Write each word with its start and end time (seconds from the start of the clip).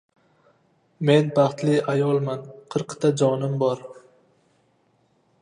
Men 1.09 1.29
baxtli 1.35 1.75
ayolman, 1.93 2.49
qirqta 2.77 3.13
jonim 3.23 3.55
bor 3.67 3.87